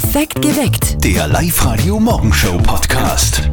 Perfekt 0.00 0.40
geweckt. 0.40 1.04
Der 1.04 1.26
Live-Radio 1.26 1.98
Morgenshow 1.98 2.56
Podcast. 2.58 3.50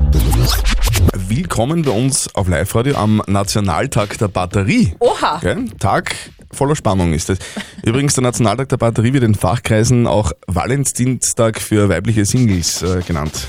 Willkommen 1.27 1.81
bei 1.81 1.89
uns 1.89 2.29
auf 2.35 2.47
Live-Radio 2.47 2.95
am 2.97 3.23
Nationaltag 3.25 4.15
der 4.19 4.27
Batterie. 4.27 4.93
Oha. 4.99 5.37
Okay? 5.37 5.65
Tag 5.79 6.15
voller 6.51 6.75
Spannung 6.75 7.13
ist 7.13 7.31
es. 7.31 7.39
Übrigens, 7.83 8.13
der 8.13 8.21
Nationaltag 8.21 8.69
der 8.69 8.77
Batterie 8.77 9.11
wird 9.13 9.23
in 9.23 9.33
Fachkreisen 9.33 10.05
auch 10.05 10.33
Valentinstag 10.45 11.59
für 11.59 11.89
weibliche 11.89 12.25
Singles 12.25 12.83
äh, 12.83 13.01
genannt. 13.01 13.47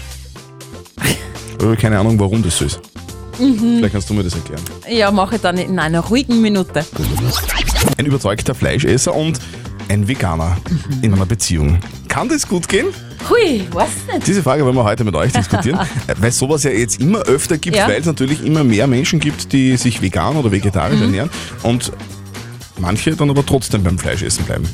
Ich 1.05 1.63
habe 1.63 1.77
keine 1.77 1.99
Ahnung, 1.99 2.19
warum 2.19 2.43
das 2.43 2.57
so 2.57 2.65
ist. 2.65 2.81
Vielleicht 3.37 3.93
kannst 3.93 4.09
du 4.09 4.15
mir 4.15 4.23
das 4.25 4.35
erklären. 4.35 4.63
Ja, 4.89 5.11
mache 5.11 5.35
ich 5.35 5.43
dann 5.43 5.59
in 5.59 5.79
einer 5.79 6.01
ruhigen 6.01 6.41
Minute. 6.41 6.87
Ein 7.99 8.07
überzeugter 8.07 8.55
Fleischesser 8.55 9.15
und 9.15 9.39
ein 9.89 10.09
Veganer 10.09 10.57
in 11.03 11.15
einer 11.15 11.27
Beziehung. 11.27 11.79
Kann 12.09 12.29
das 12.29 12.47
gut 12.49 12.69
gehen? 12.69 12.87
Hui, 13.29 13.67
weiß 13.71 13.89
nicht. 14.15 14.27
Diese 14.27 14.43
Frage 14.43 14.65
wollen 14.65 14.77
wir 14.77 14.85
heute 14.85 15.05
mit 15.05 15.15
euch 15.15 15.33
diskutieren, 15.33 15.81
weil 16.19 16.29
es 16.31 16.39
sowas 16.39 16.63
ja 16.65 16.71
jetzt 16.71 17.01
immer 17.01 17.21
öfter 17.21 17.59
gibt, 17.59 17.77
Ja. 17.77 17.89
weil 17.89 18.01
es 18.01 18.07
natürlich 18.07 18.45
immer 18.45 18.63
mehr 18.65 18.87
Menschen 18.87 19.21
gibt, 19.21 19.53
die 19.53 19.77
sich 19.77 20.01
vegan 20.03 20.37
oder 20.37 20.51
vegetarisch 20.53 20.97
Mhm. 20.99 21.03
ernähren 21.05 21.31
und 21.63 21.93
manche 22.79 23.17
dann 23.17 23.31
aber 23.31 23.45
trotzdem 23.45 23.83
beim 23.83 23.99
Fleischessen 23.99 24.45
bleiben. 24.45 24.69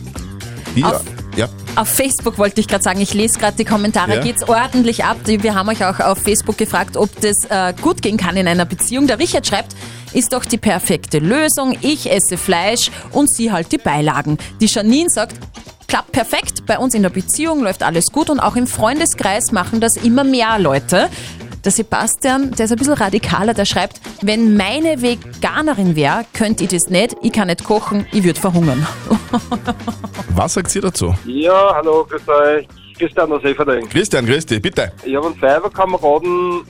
Wie, 0.75 0.85
Auf- 0.85 1.03
ja, 1.37 1.49
Auf 1.77 1.89
Facebook 1.89 2.37
wollte 2.39 2.61
ich 2.61 2.69
gerade 2.69 2.83
sagen, 2.85 3.01
ich 3.01 3.15
lese 3.15 3.39
gerade 3.39 3.57
die 3.57 3.65
Kommentare, 3.65 4.17
Ja. 4.17 4.23
geht's 4.23 4.47
ordentlich 4.47 5.05
ab. 5.05 5.17
Die- 5.27 5.43
Wir 5.43 5.55
haben 5.55 5.69
euch 5.71 5.85
auch 5.85 6.01
auf 6.01 6.19
Facebook 6.19 6.59
gefragt, 6.59 6.97
ob 6.99 7.09
das 7.23 7.45
äh, 7.49 7.73
gut 7.81 8.03
gehen 8.03 8.17
kann 8.19 8.37
in 8.37 8.47
einer 8.47 8.67
Beziehung. 8.67 9.07
Der 9.07 9.19
Richard 9.19 9.47
schreibt, 9.47 9.75
ist 10.15 10.33
doch 10.33 10.45
die 10.45 10.59
perfekte 10.59 11.19
Lösung. 11.19 11.77
Ich 11.81 12.11
esse 12.11 12.37
Fleisch 12.37 12.91
und 13.13 13.33
sie 13.33 13.53
halt 13.53 13.73
die 13.73 13.79
Beilagen. 13.79 14.39
Die 14.61 14.67
Janine 14.67 15.09
sagt, 15.09 15.37
klappt 15.89 16.13
perfekt. 16.13 16.67
Bei 16.67 16.79
uns 16.79 16.95
in 16.95 17.03
der 17.03 17.11
Beziehung 17.11 17.63
läuft 17.63 17.83
alles 17.83 18.07
gut 18.13 18.31
und 18.31 18.41
auch 18.41 18.57
im 18.57 18.67
Freundeskreis 18.67 19.53
machen 19.53 19.81
das 19.81 19.97
immer 19.97 20.25
mehr 20.25 20.59
Leute. 20.59 21.09
Der 21.65 21.71
Sebastian, 21.71 22.51
der 22.53 22.65
ist 22.65 22.73
ein 22.73 22.79
bisschen 22.79 22.95
radikaler, 22.95 23.55
der 23.55 23.67
schreibt, 23.67 24.01
wenn 24.21 24.57
meine 24.57 25.01
Veganerin 25.01 25.95
wäre, 25.95 26.25
könnte 26.33 26.65
ich 26.65 26.71
das 26.71 26.89
nicht, 26.89 27.15
ich 27.23 27.31
kann 27.31 27.47
nicht 27.47 27.63
kochen, 27.63 28.07
ich 28.11 28.25
würde 28.25 28.41
verhungern. 28.41 28.85
was 30.35 30.55
sagt 30.55 30.75
ihr 30.75 30.83
dazu? 30.83 31.15
Ja, 31.25 31.73
hallo, 31.75 32.05
grüß 32.09 32.29
euch. 32.29 32.67
Christian 32.99 33.31
aus 33.33 33.45
Everding. 33.45 33.89
Christian, 33.89 34.27
grüß 34.27 34.47
dich, 34.47 34.61
bitte. 34.61 34.93
Ich 35.05 35.15
habe 35.15 35.27
einen 35.27 35.35
Fiverr-Kameraden, 35.37 36.63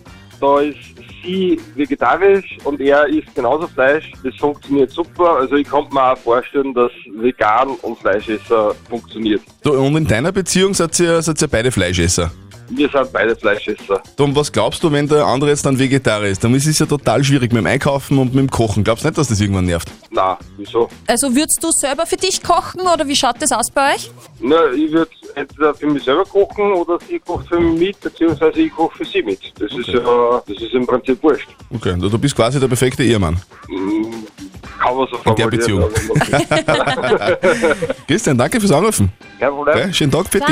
da 0.42 0.60
ist 0.60 0.76
sie 1.22 1.58
vegetarisch 1.76 2.58
und 2.64 2.80
er 2.80 3.06
isst 3.06 3.34
genauso 3.34 3.68
Fleisch. 3.68 4.10
Das 4.24 4.34
funktioniert 4.36 4.90
super. 4.90 5.36
Also 5.36 5.54
ich 5.54 5.68
kann 5.68 5.86
mir 5.92 6.12
auch 6.12 6.18
vorstellen, 6.18 6.74
dass 6.74 6.90
vegan 7.14 7.68
und 7.82 7.98
Fleischesser 7.98 8.74
funktioniert. 8.88 9.40
Und 9.64 9.96
in 9.96 10.06
deiner 10.06 10.32
Beziehung 10.32 10.74
seid 10.74 10.98
ihr, 10.98 11.22
seid 11.22 11.40
ihr 11.40 11.48
beide 11.48 11.70
Fleischesser. 11.70 12.32
Wir 12.70 12.88
sind 12.88 13.12
beide 13.12 13.36
Fleischesser. 13.36 14.02
Und 14.18 14.36
was 14.36 14.50
glaubst 14.50 14.82
du, 14.82 14.90
wenn 14.90 15.06
der 15.06 15.24
andere 15.24 15.50
jetzt 15.50 15.64
dann 15.66 15.78
Vegetarier 15.78 16.30
ist? 16.30 16.42
Dann 16.42 16.54
ist 16.54 16.66
es 16.66 16.78
ja 16.78 16.86
total 16.86 17.22
schwierig 17.22 17.52
mit 17.52 17.62
dem 17.62 17.66
Einkaufen 17.66 18.18
und 18.18 18.34
mit 18.34 18.42
dem 18.44 18.50
Kochen. 18.50 18.84
Glaubst 18.84 19.04
du 19.04 19.08
nicht, 19.08 19.18
dass 19.18 19.28
das 19.28 19.40
irgendwann 19.40 19.66
nervt? 19.66 19.90
Na, 20.10 20.38
wieso? 20.56 20.88
Also 21.06 21.34
würdest 21.34 21.58
du 21.62 21.70
selber 21.70 22.06
für 22.06 22.16
dich 22.16 22.42
kochen 22.42 22.80
oder 22.82 23.06
wie 23.06 23.16
schaut 23.16 23.36
das 23.40 23.52
aus 23.52 23.70
bei 23.70 23.94
euch? 23.94 24.10
Na, 24.40 24.70
ich 24.72 24.92
würde 24.92 25.10
entweder 25.34 25.74
für 25.74 25.86
mich 25.86 26.02
selber 26.04 26.24
kochen 26.24 26.72
oder 26.72 26.98
sie 27.08 27.18
kocht 27.18 27.48
für 27.48 27.60
mich 27.60 27.78
mit, 27.78 28.00
beziehungsweise 28.00 28.60
ich 28.60 28.72
koche 28.72 28.98
für 28.98 29.04
sie 29.04 29.22
mit. 29.22 29.40
Das 29.58 29.72
ist 29.72 29.88
ja, 29.88 30.42
das 30.46 30.62
ist 30.62 30.74
im 30.74 30.86
Prinzip 30.86 31.22
wurscht. 31.22 31.48
Okay, 31.74 31.94
du, 31.98 32.18
bist 32.18 32.36
quasi 32.36 32.60
der 32.60 32.68
perfekte 32.68 33.02
Ehemann. 33.02 33.36
Kann 33.66 34.21
man 34.96 35.06
so 35.10 35.30
In 35.30 35.36
der 35.36 35.46
Beziehung. 35.48 35.84
aber- 35.84 37.36
Christian, 38.06 38.36
danke 38.38 38.60
fürs 38.60 38.72
Anrufen. 38.72 39.10
Kein 39.38 39.50
Problem. 39.50 39.76
Okay, 39.76 39.92
schönen 39.92 40.12
Tag 40.12 40.26
für 40.30 40.38
dich. 40.40 40.48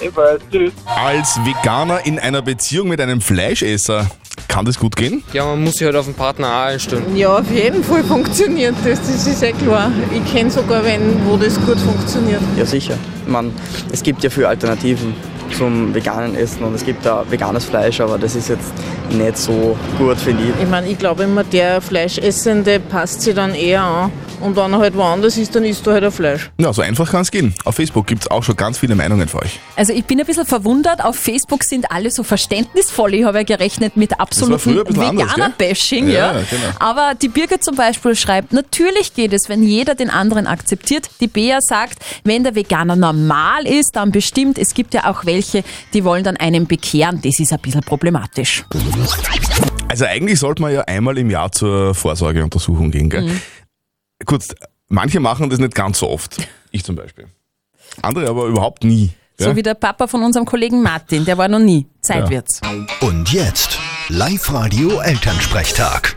Ebenfalls. 0.00 0.42
Tschüss. 0.50 0.72
Als 0.86 1.38
Veganer 1.44 2.04
in 2.06 2.18
einer 2.18 2.42
Beziehung 2.42 2.88
mit 2.88 3.00
einem 3.00 3.20
Fleischesser, 3.20 4.06
kann 4.46 4.64
das 4.64 4.78
gut 4.78 4.94
gehen? 4.96 5.22
Ja, 5.32 5.44
man 5.46 5.64
muss 5.64 5.76
sich 5.78 5.86
halt 5.86 5.96
auf 5.96 6.04
den 6.06 6.14
Partner 6.14 6.46
auch 6.48 6.66
einstellen. 6.66 7.16
Ja, 7.16 7.38
auf 7.38 7.50
jeden 7.50 7.82
Fall 7.82 8.04
funktioniert 8.04 8.74
das, 8.84 9.00
das 9.00 9.26
ist 9.26 9.42
ja 9.42 9.50
klar. 9.52 9.90
Ich 10.14 10.32
kenne 10.32 10.50
sogar 10.50 10.84
wen, 10.84 11.20
wo 11.26 11.36
das 11.36 11.56
gut 11.66 11.78
funktioniert. 11.78 12.40
Ja, 12.56 12.64
sicher. 12.64 12.96
Man, 13.26 13.52
es 13.90 14.02
gibt 14.02 14.22
ja 14.22 14.30
viele 14.30 14.48
Alternativen 14.48 15.14
zum 15.56 15.94
veganen 15.94 16.34
Essen 16.36 16.62
und 16.64 16.74
es 16.74 16.84
gibt 16.84 17.04
da 17.04 17.24
veganes 17.28 17.64
Fleisch, 17.64 18.00
aber 18.00 18.18
das 18.18 18.34
ist 18.34 18.48
jetzt 18.48 18.72
nicht 19.10 19.36
so 19.36 19.76
gut, 19.98 20.16
finde 20.18 20.42
ich. 20.44 20.62
Ich 20.62 20.68
meine, 20.68 20.88
ich 20.88 20.98
glaube 20.98 21.24
immer, 21.24 21.44
der 21.44 21.80
Fleischessende 21.80 22.80
passt 22.80 23.22
sich 23.22 23.34
dann 23.34 23.54
eher 23.54 23.82
an. 23.82 24.12
Und 24.40 24.54
wenn 24.54 24.72
er 24.72 24.78
halt 24.78 24.96
woanders 24.96 25.36
ist, 25.36 25.54
dann 25.56 25.64
isst 25.64 25.86
er 25.86 25.94
halt 25.94 26.04
ein 26.04 26.12
Fleisch. 26.12 26.50
Ja, 26.58 26.72
so 26.72 26.82
einfach 26.82 27.10
kann 27.10 27.22
es 27.22 27.30
gehen. 27.30 27.54
Auf 27.64 27.74
Facebook 27.74 28.06
gibt 28.06 28.22
es 28.22 28.30
auch 28.30 28.44
schon 28.44 28.54
ganz 28.54 28.78
viele 28.78 28.94
Meinungen 28.94 29.26
für 29.26 29.38
euch. 29.42 29.58
Also 29.74 29.92
ich 29.92 30.04
bin 30.04 30.20
ein 30.20 30.26
bisschen 30.26 30.46
verwundert, 30.46 31.04
auf 31.04 31.16
Facebook 31.16 31.64
sind 31.64 31.90
alle 31.90 32.10
so 32.10 32.22
verständnisvoll. 32.22 33.14
Ich 33.14 33.24
habe 33.24 33.38
ja 33.38 33.44
gerechnet 33.44 33.96
mit 33.96 34.20
absolutem? 34.20 34.76
Veganer-Bashing. 34.86 36.08
Ja, 36.08 36.34
Ja, 36.34 36.42
genau. 36.48 36.62
Aber 36.78 37.14
die 37.20 37.28
Birgit 37.28 37.64
zum 37.64 37.74
Beispiel 37.74 38.14
schreibt, 38.14 38.52
natürlich 38.52 39.14
geht 39.14 39.32
es, 39.32 39.48
wenn 39.48 39.62
jeder 39.62 39.94
den 39.94 40.10
anderen 40.10 40.46
akzeptiert. 40.46 41.10
Die 41.20 41.26
Bea 41.26 41.60
sagt, 41.60 41.98
wenn 42.24 42.44
der 42.44 42.54
Veganer 42.54 42.94
normal 42.96 43.66
ist, 43.66 43.96
dann 43.96 44.12
bestimmt. 44.12 44.58
Es 44.58 44.74
gibt 44.74 44.94
ja 44.94 45.10
auch 45.10 45.24
welche, 45.24 45.37
die 45.94 46.04
wollen 46.04 46.24
dann 46.24 46.36
einen 46.36 46.66
bekehren. 46.66 47.20
Das 47.22 47.38
ist 47.40 47.52
ein 47.52 47.60
bisschen 47.60 47.82
problematisch. 47.82 48.64
Also 49.88 50.04
eigentlich 50.04 50.38
sollte 50.38 50.62
man 50.62 50.72
ja 50.72 50.82
einmal 50.82 51.16
im 51.18 51.30
Jahr 51.30 51.50
zur 51.52 51.94
Vorsorgeuntersuchung 51.94 52.90
gehen. 52.90 53.08
Gell? 53.10 53.30
Gut, 54.26 54.44
manche 54.88 55.20
machen 55.20 55.48
das 55.50 55.58
nicht 55.58 55.74
ganz 55.74 55.98
so 56.00 56.08
oft. 56.10 56.36
Ich 56.70 56.84
zum 56.84 56.96
Beispiel. 56.96 57.26
Andere 58.02 58.28
aber 58.28 58.46
überhaupt 58.46 58.84
nie. 58.84 59.10
So 59.38 59.50
Ja? 59.50 59.56
wie 59.56 59.62
der 59.62 59.74
Papa 59.74 60.06
von 60.08 60.22
unserem 60.22 60.44
Kollegen 60.44 60.82
Martin, 60.82 61.24
der 61.24 61.38
war 61.38 61.48
noch 61.48 61.60
nie. 61.60 61.86
Zeit 62.00 62.24
Ja. 62.24 62.30
wird's. 62.30 62.60
Und 63.00 63.32
jetzt 63.32 63.78
Live-Radio 64.08 65.00
Elternsprechtag. 65.00 66.16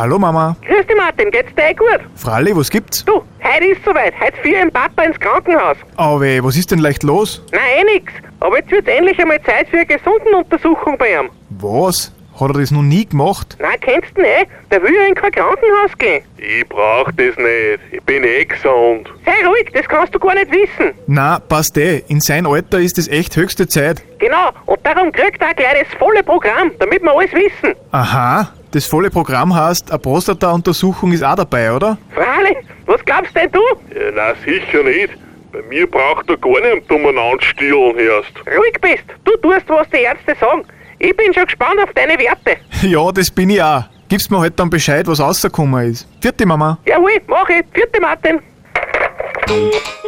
Hallo 0.00 0.18
Mama. 0.18 0.56
Grüß 0.66 0.86
dich 0.86 0.96
Martin, 0.96 1.30
geht's 1.30 1.54
dir 1.54 1.72
eh 1.72 1.74
gut? 1.74 2.00
Fralli, 2.16 2.56
was 2.56 2.70
gibt's? 2.70 3.04
Du, 3.04 3.22
heute 3.44 3.64
ist 3.66 3.84
soweit. 3.84 4.14
Heute 4.18 4.34
führe 4.38 4.54
ich 4.54 4.62
den 4.62 4.72
Papa 4.72 5.02
ins 5.02 5.20
Krankenhaus. 5.20 5.76
Oh 5.98 6.18
weh, 6.18 6.42
was 6.42 6.56
ist 6.56 6.70
denn 6.70 6.78
leicht 6.78 7.02
los? 7.02 7.44
Nein, 7.52 7.60
eh 7.80 7.84
nix. 7.98 8.10
Aber 8.40 8.56
jetzt 8.56 8.70
wird's 8.70 8.88
endlich 8.88 9.20
einmal 9.20 9.42
Zeit 9.42 9.68
für 9.68 9.76
eine 9.76 9.84
Gesundenuntersuchung 9.84 10.96
bei 10.96 11.20
ihm. 11.20 11.28
Was? 11.50 12.14
Hat 12.32 12.48
er 12.48 12.60
das 12.60 12.70
noch 12.70 12.80
nie 12.80 13.04
gemacht? 13.04 13.58
Nein, 13.60 13.76
kennst 13.78 14.16
du 14.16 14.22
ihn 14.22 14.26
eh? 14.26 14.46
Der 14.70 14.82
will 14.82 14.94
ja 14.94 15.06
in 15.06 15.14
kein 15.14 15.32
Krankenhaus 15.32 15.98
gehen. 15.98 16.24
Ich 16.38 16.66
brauch 16.66 17.10
das 17.12 17.36
nicht. 17.36 17.80
Ich 17.92 18.02
bin 18.04 18.24
eh 18.24 18.46
gesund. 18.46 19.06
Sei 19.26 19.46
ruhig, 19.46 19.68
das 19.74 19.86
kannst 19.86 20.14
du 20.14 20.18
gar 20.18 20.34
nicht 20.34 20.50
wissen. 20.50 20.94
Na, 21.08 21.40
passt 21.40 21.76
eh. 21.76 21.98
In 22.08 22.20
sein 22.22 22.46
Alter 22.46 22.78
ist 22.80 22.96
es 22.96 23.06
echt 23.06 23.36
höchste 23.36 23.68
Zeit. 23.68 24.02
Genau, 24.18 24.48
und 24.64 24.80
darum 24.82 25.12
kriegt 25.12 25.42
er 25.42 25.52
gleich 25.52 25.84
das 25.86 25.98
volle 25.98 26.22
Programm, 26.22 26.70
damit 26.78 27.02
wir 27.02 27.12
alles 27.12 27.32
wissen. 27.34 27.74
Aha, 27.90 28.50
das 28.72 28.86
volle 28.86 29.10
Programm 29.10 29.54
heißt, 29.54 29.90
eine 29.90 29.98
Prostata-Untersuchung 29.98 31.12
ist 31.12 31.22
auch 31.24 31.34
dabei, 31.34 31.72
oder? 31.72 31.98
Freilich, 32.14 32.58
was 32.86 33.04
glaubst 33.04 33.34
denn 33.34 33.50
du? 33.52 33.60
Ja, 33.94 34.10
na 34.14 34.34
sicher 34.44 34.82
nicht. 34.82 35.10
Bei 35.52 35.62
mir 35.62 35.86
braucht 35.90 36.28
er 36.28 36.36
gar 36.36 36.60
nicht 36.60 36.90
umeinander 36.90 37.42
stillen 37.42 37.98
erst. 37.98 38.32
Ruhig 38.46 38.74
bist, 38.80 39.04
du 39.24 39.36
tust, 39.38 39.68
was 39.68 39.88
die 39.90 39.98
Ärzte 40.02 40.36
sagen. 40.40 40.64
Ich 40.98 41.16
bin 41.16 41.32
schon 41.34 41.44
gespannt 41.46 41.80
auf 41.82 41.90
deine 41.94 42.18
Werte. 42.18 42.56
Ja, 42.82 43.10
das 43.12 43.30
bin 43.30 43.50
ich 43.50 43.62
auch. 43.62 43.84
Gibst 44.08 44.30
mir 44.30 44.40
halt 44.40 44.58
dann 44.58 44.70
Bescheid, 44.70 45.06
was 45.06 45.20
rausgekommen 45.20 45.90
ist. 45.90 46.06
Vierte 46.20 46.46
Mama. 46.46 46.78
Jawohl, 46.86 47.20
mach 47.26 47.48
ich. 47.48 47.62
Vierte 47.72 48.00
Martin. 48.00 48.40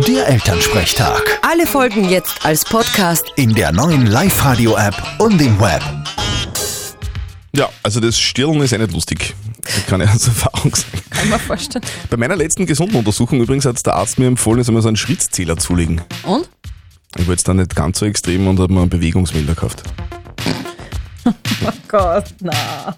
Der 0.06 0.28
Elternsprechtag. 0.28 1.38
Alle 1.42 1.66
Folgen 1.66 2.08
jetzt 2.08 2.44
als 2.46 2.64
Podcast. 2.64 3.32
In 3.36 3.54
der 3.54 3.72
neuen 3.72 4.06
Live-Radio-App 4.06 4.94
und 5.18 5.40
im 5.40 5.60
Web. 5.60 5.82
Ja, 7.54 7.68
also 7.82 8.00
das 8.00 8.18
Stirlen 8.18 8.62
ist 8.62 8.72
eh 8.72 8.78
nicht 8.78 8.92
lustig. 8.92 9.34
Das 9.62 9.86
kann 9.86 10.00
ich 10.00 10.08
aus 10.08 10.26
Erfahrung 10.26 10.74
sagen. 10.74 11.02
Kann 11.10 11.28
man 11.28 11.40
vorstellen. 11.40 11.84
Bei 12.08 12.16
meiner 12.16 12.34
letzten 12.34 12.64
gesunden 12.64 12.96
Untersuchung 12.96 13.40
übrigens 13.40 13.66
hat 13.66 13.84
der 13.84 13.94
Arzt 13.94 14.18
mir 14.18 14.26
empfohlen, 14.26 14.60
ich 14.60 14.66
soll 14.66 14.74
mir 14.74 14.82
so 14.82 14.88
einen 14.88 14.96
Schrittzähler 14.96 15.58
zulegen. 15.58 16.00
Und? 16.22 16.48
Ich 17.18 17.26
wollte 17.26 17.40
es 17.40 17.44
dann 17.44 17.58
nicht 17.58 17.76
ganz 17.76 17.98
so 17.98 18.06
extrem 18.06 18.48
und 18.48 18.58
habe 18.58 18.72
mir 18.72 18.80
einen 18.80 18.88
Bewegungsmelder 18.88 19.54
gekauft. 19.54 19.82
Gott, 21.88 22.34
na. 22.40 22.96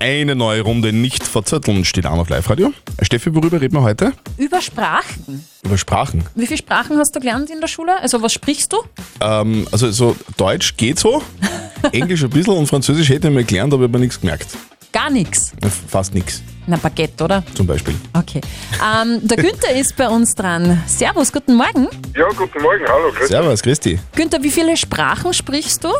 Eine 0.00 0.34
neue 0.34 0.62
Runde 0.62 0.92
nicht 0.92 1.24
verzötteln 1.24 1.84
steht 1.84 2.06
an 2.06 2.18
auf 2.18 2.28
Live-Radio. 2.28 2.72
Steffi, 3.02 3.34
worüber 3.34 3.60
reden 3.60 3.74
wir 3.74 3.82
heute? 3.82 4.12
Über 4.38 4.60
Sprachen. 4.62 5.44
Über 5.62 5.76
Sprachen. 5.76 6.24
Wie 6.34 6.46
viele 6.46 6.58
Sprachen 6.58 6.96
hast 6.98 7.14
du 7.14 7.20
gelernt 7.20 7.50
in 7.50 7.60
der 7.60 7.68
Schule? 7.68 8.00
Also 8.00 8.22
was 8.22 8.32
sprichst 8.32 8.72
du? 8.72 8.78
Ähm, 9.20 9.66
also 9.70 9.90
so 9.90 10.16
Deutsch 10.36 10.76
geht 10.76 10.98
so, 10.98 11.22
Englisch 11.92 12.24
ein 12.24 12.30
bisschen 12.30 12.54
und 12.54 12.66
Französisch 12.66 13.08
hätte 13.08 13.28
ich 13.28 13.34
mal 13.34 13.44
gelernt, 13.44 13.72
aber 13.72 13.84
ich 13.84 13.88
habe 13.88 13.98
mir 13.98 14.04
nichts 14.04 14.20
gemerkt. 14.20 14.48
Gar 14.92 15.10
nichts. 15.10 15.52
Fast 15.88 16.14
nichts, 16.14 16.42
Na, 16.68 16.76
Baguette, 16.76 17.22
oder? 17.24 17.44
zum 17.54 17.66
Beispiel. 17.66 17.94
Okay. 18.12 18.40
Ähm, 18.82 19.20
der 19.22 19.36
Günther 19.36 19.74
ist 19.76 19.96
bei 19.96 20.08
uns 20.08 20.34
dran. 20.34 20.82
Servus, 20.86 21.32
guten 21.32 21.54
Morgen. 21.54 21.86
Ja, 22.16 22.26
guten 22.36 22.60
Morgen, 22.60 22.84
hallo, 22.88 23.12
grüß 23.16 23.28
Servus, 23.28 23.62
Christi. 23.62 24.00
Günther, 24.16 24.42
wie 24.42 24.50
viele 24.50 24.76
Sprachen 24.76 25.32
sprichst 25.32 25.84
du? 25.84 25.88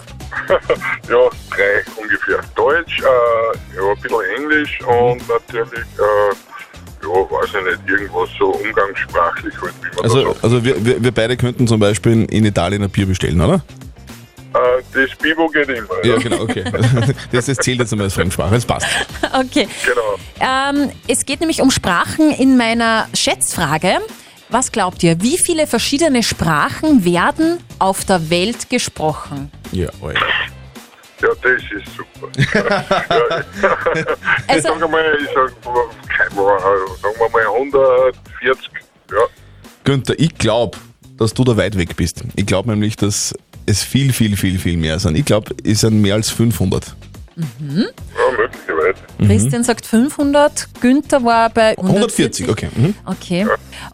Ja, 1.09 1.19
drei 1.51 1.85
ungefähr. 2.03 2.41
Deutsch, 2.57 2.99
äh, 3.01 3.05
ja, 3.77 3.91
ein 3.91 4.01
bisschen 4.03 4.21
Englisch 4.37 4.79
und 4.83 5.23
natürlich, 5.29 5.73
äh, 5.73 6.35
ja, 7.03 7.09
weiß 7.09 7.49
ich 7.49 7.79
nicht, 7.79 7.89
irgendwas 7.89 8.29
so 8.39 8.47
umgangssprachlich 8.47 9.55
halt, 9.62 9.73
wie 9.83 9.97
man 9.97 10.05
Also, 10.05 10.17
das 10.25 10.33
sagt. 10.35 10.45
also 10.45 10.65
wir, 10.65 10.85
wir, 10.85 11.03
wir 11.03 11.12
beide 11.12 11.37
könnten 11.37 11.67
zum 11.69 11.79
Beispiel 11.81 12.12
in, 12.12 12.25
in 12.27 12.45
Italien 12.45 12.83
ein 12.83 12.91
Bier 12.91 13.07
bestellen, 13.07 13.41
oder? 13.41 13.62
Äh, 14.56 14.82
das 15.08 15.17
Bibo 15.19 15.49
geht 15.49 15.69
immer. 15.69 16.05
Ja, 16.05 16.17
genau, 16.19 16.43
okay. 16.43 16.64
Das, 17.32 17.47
das 17.47 17.56
zählt 17.58 17.79
jetzt 17.81 17.93
einmal 17.93 18.06
als 18.06 18.14
Fremdsprache, 18.14 18.55
das 18.55 18.64
passt. 18.64 18.87
Okay. 19.32 19.69
Genau. 19.85 20.17
Ähm, 20.41 20.91
es 21.08 21.25
geht 21.26 21.41
nämlich 21.41 21.61
um 21.61 21.70
Sprachen 21.70 22.31
in 22.32 22.56
meiner 22.56 23.08
Schätzfrage. 23.14 23.99
Was 24.49 24.70
glaubt 24.70 25.03
ihr, 25.03 25.20
wie 25.23 25.38
viele 25.38 25.67
verschiedene 25.67 26.23
Sprachen 26.23 27.05
werden 27.05 27.58
auf 27.79 28.05
der 28.05 28.31
Welt 28.31 28.70
gesprochen? 28.70 29.50
Ja, 29.73 29.88
Alter. 30.00 30.20
Ja, 31.20 31.29
das 31.43 31.62
ist 31.62 31.97
super. 31.97 32.29
ja. 33.62 33.76
Also- 34.47 34.69
ich 34.69 34.75
sage 34.75 34.88
mal, 34.88 35.19
ich 35.20 35.29
sag, 35.35 35.52
keine 36.09 36.41
Ahnung, 36.41 36.97
sagen 37.02 37.14
wir 37.19 37.29
mal 37.31 37.47
140. 37.47 38.70
Ja. 39.11 39.17
Günther, 39.85 40.14
ich 40.19 40.35
glaube, 40.37 40.76
dass 41.17 41.32
du 41.32 41.43
da 41.44 41.56
weit 41.56 41.76
weg 41.79 41.97
bist. 41.97 42.23
Ich 42.37 42.47
glaube 42.47 42.70
nämlich, 42.70 42.97
dass 42.97 43.35
es 43.67 43.83
viel, 43.83 44.13
viel, 44.13 44.37
viel, 44.37 44.59
viel 44.59 44.77
mehr 44.77 44.99
sind. 44.99 45.17
Ich 45.17 45.25
glaube, 45.25 45.55
es 45.65 45.81
sind 45.81 46.01
mehr 46.01 46.15
als 46.15 46.31
500. 46.31 46.95
Mhm. 47.37 47.47
ja, 47.69 47.85
möglicherweise. 48.39 48.99
Christian 49.19 49.63
sagt 49.63 49.85
500, 49.85 50.69
Günther 50.81 51.23
war 51.23 51.51
bei 51.51 51.77
140, 51.77 52.49
okay. 52.49 52.69
Mhm. 52.75 52.95
Okay. 53.05 53.47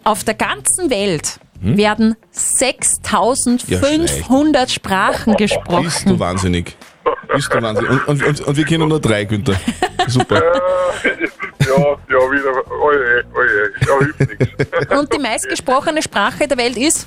Auf 0.04 0.22
der 0.24 0.34
ganzen 0.34 0.90
Welt 0.90 1.40
Hm? 1.62 1.76
werden 1.76 2.16
Ja, 2.32 3.78
6500 3.78 4.70
Sprachen 4.70 5.36
Bist 5.36 5.54
gesprochen. 5.54 6.08
du 6.08 6.18
wahnsinnig. 6.18 6.76
Bist 7.32 7.54
du 7.54 7.62
wahnsinnig. 7.62 7.90
Und, 7.90 8.08
und, 8.08 8.22
und, 8.24 8.40
und 8.40 8.56
wir 8.56 8.64
kennen 8.64 8.88
nur 8.88 9.00
drei, 9.00 9.24
Günther. 9.24 9.54
Super. 10.08 10.42
ja, 10.42 10.42
ja, 11.60 11.76
wieder, 12.08 12.52
oje, 12.82 13.24
oje, 13.34 13.70
ja, 13.86 13.98
hilft 14.00 14.20
nichts. 14.40 14.96
Und 14.98 15.12
die 15.12 15.18
meistgesprochene 15.18 16.02
Sprache 16.02 16.48
der 16.48 16.58
Welt 16.58 16.76
ist? 16.76 17.06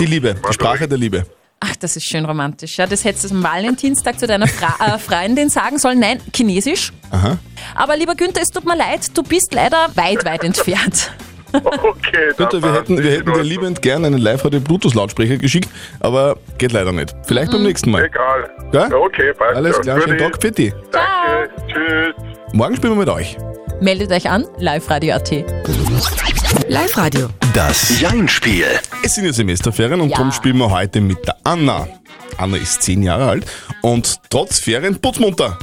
Die 0.00 0.06
Liebe, 0.06 0.34
die 0.48 0.52
Sprache 0.52 0.88
der 0.88 0.98
Liebe. 0.98 1.24
Ach, 1.60 1.74
das 1.76 1.96
ist 1.96 2.04
schön 2.04 2.24
romantisch. 2.24 2.76
Ja, 2.78 2.86
das 2.86 3.04
hättest 3.04 3.30
du 3.30 3.34
am 3.34 3.42
Valentinstag 3.42 4.18
zu 4.18 4.26
deiner 4.26 4.46
Fra 4.46 4.94
äh, 4.94 4.98
Freundin 4.98 5.48
sagen 5.48 5.78
sollen. 5.78 5.98
Nein, 5.98 6.20
Chinesisch. 6.34 6.92
Aha. 7.10 7.38
Aber 7.74 7.96
lieber 7.96 8.14
Günther, 8.14 8.42
es 8.42 8.50
tut 8.50 8.64
mir 8.64 8.76
leid, 8.76 9.16
du 9.16 9.22
bist 9.22 9.52
leider 9.52 9.88
weit, 9.94 10.24
weit 10.24 10.44
entfernt. 10.44 11.12
Okay, 11.52 12.32
Günther, 12.36 12.62
wir 12.62 12.74
hätten, 12.74 13.02
wir 13.02 13.10
hätten 13.10 13.32
dir 13.32 13.42
liebend 13.42 13.80
gern 13.80 14.04
einen 14.04 14.18
Live-Radio-Bluetooth-Lautsprecher 14.18 15.38
geschickt, 15.38 15.68
aber 15.98 16.36
geht 16.58 16.72
leider 16.72 16.92
nicht. 16.92 17.14
Vielleicht 17.24 17.50
beim 17.50 17.62
nächsten 17.62 17.90
Mal. 17.90 18.04
Egal. 18.04 18.50
Ja? 18.72 18.94
Okay, 18.94 19.32
passt. 19.32 19.56
Alles 19.56 19.80
klar, 19.80 20.00
schönen. 20.02 20.18
Tag, 20.18 20.40
Fitti. 20.40 20.72
Danke, 20.92 21.50
tschüss. 21.66 22.14
Morgen 22.52 22.76
spielen 22.76 22.92
wir 22.92 23.00
mit 23.00 23.08
euch. 23.08 23.36
Meldet 23.80 24.12
euch 24.12 24.28
an, 24.28 24.44
liveradio.at. 24.58 26.37
Live-Radio. 26.68 27.28
Das 27.54 27.98
Jein-Spiel. 27.98 28.66
Es 29.02 29.14
sind 29.14 29.24
ja 29.24 29.32
Semesterferien 29.32 30.00
und 30.02 30.10
Ja. 30.10 30.16
darum 30.16 30.32
spielen 30.32 30.58
wir 30.58 30.70
heute 30.70 31.00
mit 31.00 31.26
der 31.26 31.36
Anna. 31.42 31.88
Anna 32.36 32.58
ist 32.58 32.82
zehn 32.82 33.02
Jahre 33.02 33.26
alt 33.26 33.46
und 33.80 34.20
trotz 34.28 34.58
Ferien 34.58 35.00
putzmunter. 35.00 35.58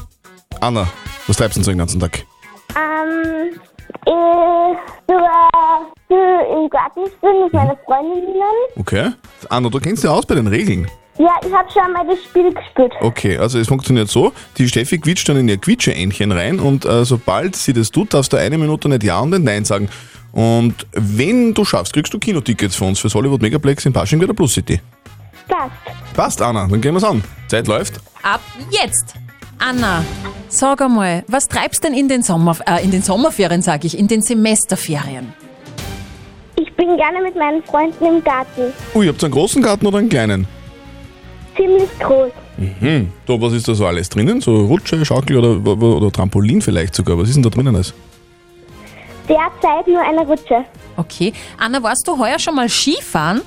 Anna, 0.60 0.88
was 1.28 1.38
treibst 1.38 1.58
du 1.58 1.60
denn 1.60 1.64
so 1.66 1.72
den 1.72 1.78
ganzen 1.78 2.00
Tag? 2.00 2.24
Ähm, 2.76 3.52
ich 4.06 4.78
viel 6.08 6.18
im 6.18 6.70
Garten 6.70 7.02
spielen 7.18 7.44
mit 7.44 7.54
meinen 7.54 7.78
Freundinnen. 7.86 8.36
Okay. 8.78 9.12
Anna, 9.50 9.70
du 9.70 9.80
kennst 9.80 10.04
dich 10.04 10.10
aus 10.10 10.26
bei 10.26 10.34
den 10.36 10.48
Regeln. 10.48 10.90
Ja, 11.18 11.36
ich 11.48 11.54
habe 11.54 11.70
schon 11.72 11.94
mal 11.94 12.06
das 12.08 12.22
Spiel 12.24 12.54
gespielt. 12.54 12.92
Okay, 13.00 13.38
also 13.38 13.58
es 13.58 13.68
funktioniert 13.70 14.10
so, 14.10 14.34
die 14.58 14.68
Steffi 14.68 14.98
quitscht 14.98 15.30
dann 15.30 15.38
in 15.38 15.48
ihr 15.48 15.58
Quietscheentchen 15.58 16.32
rein 16.34 16.60
und 16.60 16.84
äh, 16.84 17.06
sobald 17.06 17.56
sie 17.56 17.72
das 17.72 17.92
tut, 17.92 18.14
darfst 18.14 18.34
du 18.34 18.38
eine 18.38 18.58
Minute 18.58 18.90
nicht 18.90 19.04
Ja 19.04 19.20
und 19.20 19.30
nicht 19.30 19.44
Nein 19.44 19.64
sagen. 19.64 19.88
Und 20.36 20.86
wenn 20.92 21.54
du 21.54 21.64
schaffst, 21.64 21.94
kriegst 21.94 22.14
du 22.14 22.20
Kinotickets 22.20 22.76
von 22.76 22.90
uns 22.90 23.00
fürs 23.00 23.16
Hollywood 23.16 23.42
Megaplex 23.42 23.86
in 23.86 23.94
Pasching 23.94 24.20
bei 24.20 24.26
der 24.26 24.34
Plus 24.34 24.54
City. 24.54 24.82
Passt. 25.48 25.72
Passt, 26.14 26.42
Anna, 26.42 26.68
dann 26.68 26.82
gehen 26.82 26.94
wir's 26.94 27.06
an. 27.06 27.24
Zeit 27.48 27.68
läuft. 27.68 28.02
Ab 28.22 28.42
jetzt! 28.70 29.16
Anna, 29.60 30.04
sag 30.50 30.82
einmal, 30.82 31.24
was 31.30 31.48
treibst 31.48 31.86
denn 31.86 31.94
in 31.94 32.10
den, 32.10 32.22
Sommer, 32.22 32.58
äh, 32.68 32.84
in 32.84 32.92
den 32.92 33.02
Sommerferien, 33.02 33.62
sage 33.62 33.88
ich, 33.88 33.98
in 33.98 34.10
den 34.10 34.22
Semesterferien? 34.22 35.32
Ich 36.58 36.74
bin 36.74 36.98
gerne 36.98 37.22
mit 37.22 37.38
meinen 37.38 37.64
Freunden 37.64 38.06
im 38.06 38.22
Garten. 38.22 38.74
Ui, 38.94 39.08
habt 39.08 39.22
ihr 39.24 39.28
einen 39.28 39.34
großen 39.34 39.62
Garten 39.62 39.88
oder 39.88 40.00
einen 40.00 40.10
kleinen? 40.10 40.48
Ziemlich 41.56 41.88
groß. 42.00 42.32
Mhm. 42.58 43.14
So, 43.26 43.40
was 43.40 43.54
ist 43.54 43.70
da 43.70 43.74
so 43.74 43.86
alles 43.86 44.10
drinnen? 44.10 44.42
So 44.42 44.66
Rutsche, 44.66 45.06
Schaukel 45.06 45.38
oder, 45.38 45.82
oder 45.82 46.12
Trampolin 46.12 46.62
vielleicht 46.62 46.94
sogar? 46.94 47.18
Was 47.18 47.30
ist 47.30 47.36
denn 47.36 47.44
da 47.44 47.50
drinnen 47.50 47.74
alles? 47.74 47.94
Derzeit 49.28 49.88
nur 49.88 50.02
eine 50.02 50.22
Rutsche. 50.22 50.66
Okay. 50.98 51.34
Anna, 51.58 51.82
warst 51.82 52.08
du 52.08 52.18
heuer 52.18 52.40
schon 52.40 52.56
mal 52.56 52.70
Skifahren? 52.70 53.42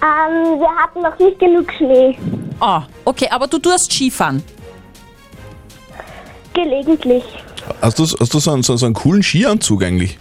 Ähm, 0.00 0.60
wir 0.60 0.68
hatten 0.82 1.02
noch 1.02 1.18
nicht 1.18 1.38
genug 1.38 1.72
Schnee. 1.74 2.16
Ah, 2.60 2.82
okay, 3.04 3.28
aber 3.30 3.46
du 3.46 3.58
tust 3.58 3.92
Skifahren. 3.92 4.42
Gelegentlich. 6.54 7.24
Hast 7.82 7.98
du, 7.98 8.04
hast 8.04 8.32
du 8.34 8.38
so, 8.38 8.50
einen, 8.52 8.62
so, 8.62 8.76
so 8.76 8.86
einen 8.86 8.94
coolen 8.94 9.22
Skianzug 9.22 9.82
eigentlich? 9.84 10.18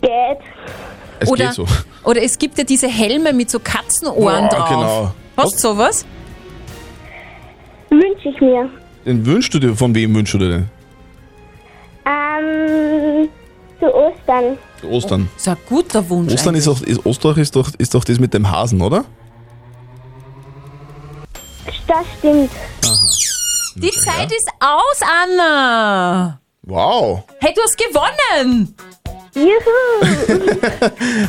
Geht. 0.00 0.38
Es 1.20 1.28
oder, 1.28 1.46
geht 1.46 1.54
so. 1.54 1.66
oder 2.04 2.22
es 2.22 2.38
gibt 2.38 2.56
ja 2.58 2.64
diese 2.64 2.86
Helme 2.88 3.32
mit 3.32 3.50
so 3.50 3.58
Katzenohren 3.58 4.44
Ja, 4.44 4.48
drauf. 4.48 4.68
genau. 4.68 5.12
Hast 5.36 5.54
du 5.54 5.58
sowas? 5.58 6.06
Wünsche 7.90 8.28
ich 8.28 8.40
mir. 8.40 8.70
Den 9.04 9.24
wünschst 9.26 9.52
du 9.54 9.58
dir, 9.58 9.74
von 9.74 9.94
wem 9.94 10.14
wünschst 10.14 10.34
du 10.34 10.38
dir 10.38 10.48
den? 10.50 10.70
Ostern. 14.28 14.58
Ostern. 14.82 15.30
So 15.38 15.50
ein 15.52 15.56
guter 15.66 16.08
Wunsch. 16.10 16.34
Ostern 16.34 16.54
ist 16.54 16.68
auch, 16.68 16.82
ist, 16.82 17.06
Ostern 17.06 17.38
ist 17.38 17.56
doch, 17.56 17.70
ist 17.78 17.94
doch 17.94 18.04
das 18.04 18.18
mit 18.18 18.34
dem 18.34 18.50
Hasen, 18.50 18.82
oder? 18.82 19.06
Das 21.86 22.04
stimmt. 22.18 22.50
Die 23.76 23.90
Zeit 23.90 24.30
ist 24.30 24.48
aus, 24.60 25.00
Anna. 25.24 26.40
Wow. 26.62 27.24
Hey, 27.40 27.54
du 27.54 27.62
hast 27.62 27.78
gewonnen. 27.78 28.74
Juhu. 29.34 29.50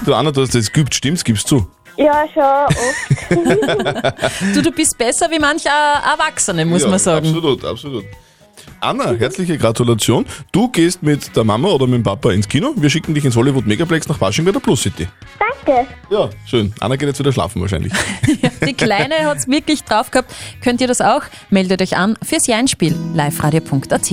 Du 0.05 0.13
Anna, 0.13 0.31
du 0.31 0.41
hast 0.41 0.53
das 0.53 0.69
geübt, 0.71 0.93
stimmt's? 0.93 1.23
Gibst 1.23 1.47
zu. 1.47 1.65
ja, 1.95 2.25
schon 2.33 2.43
oft. 2.43 2.75
Du, 4.55 4.61
du 4.61 4.71
bist 4.71 4.97
besser 4.97 5.31
wie 5.31 5.39
mancher 5.39 5.69
Erwachsene, 5.69 6.65
muss 6.65 6.81
ja, 6.81 6.89
man 6.89 6.99
sagen. 6.99 7.27
Absolut, 7.27 7.63
absolut. 7.63 8.05
Anna, 8.81 9.13
herzliche 9.13 9.57
Gratulation. 9.57 10.25
Du 10.51 10.69
gehst 10.69 11.03
mit 11.03 11.35
der 11.35 11.43
Mama 11.43 11.69
oder 11.69 11.85
mit 11.85 11.95
dem 11.95 12.03
Papa 12.03 12.31
ins 12.31 12.47
Kino. 12.47 12.73
Wir 12.77 12.89
schicken 12.89 13.13
dich 13.13 13.25
ins 13.25 13.35
Hollywood 13.35 13.65
Megaplex 13.67 14.07
nach 14.07 14.17
Pasching 14.19 14.45
bei 14.45 14.51
der 14.51 14.59
Plus 14.59 14.83
City. 14.83 15.07
Danke. 15.65 15.87
Ja, 16.09 16.29
schön. 16.45 16.73
Anna 16.79 16.95
geht 16.95 17.07
jetzt 17.09 17.19
wieder 17.19 17.33
schlafen 17.33 17.61
wahrscheinlich. 17.61 17.91
Die 18.65 18.73
Kleine 18.73 19.15
hat's 19.25 19.47
wirklich 19.47 19.83
drauf 19.83 20.11
gehabt. 20.11 20.33
Könnt 20.63 20.79
ihr 20.81 20.87
das 20.87 21.01
auch? 21.01 21.23
Meldet 21.49 21.81
euch 21.81 21.97
an 21.97 22.17
fürs 22.23 22.47
Jeinspiel. 22.47 22.95
liveradio.at. 23.13 24.09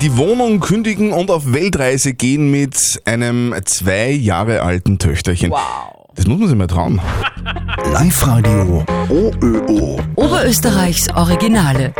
Die 0.00 0.16
Wohnung 0.16 0.60
kündigen 0.60 1.12
und 1.12 1.30
auf 1.30 1.52
Weltreise 1.52 2.14
gehen 2.14 2.50
mit 2.50 3.02
einem 3.04 3.54
zwei 3.64 4.10
Jahre 4.10 4.62
alten 4.62 4.98
Töchterchen. 4.98 5.50
Wow. 5.50 6.05
Das 6.16 6.26
muss 6.26 6.38
man 6.38 6.48
sich 6.48 6.56
mal 6.56 6.66
trauen. 6.66 7.00
Live-Radio 7.92 8.84
OÖO. 9.10 10.00
Oberösterreichs 10.16 11.10
Originale. 11.14 11.92